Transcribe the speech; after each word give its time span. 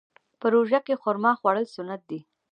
په 0.39 0.45
روژه 0.53 0.79
کې 0.85 0.99
خرما 1.01 1.31
خوړل 1.39 1.65
سنت 1.75 2.01
دي. 2.09 2.19